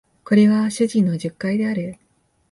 [0.23, 1.99] これは主人の述懐である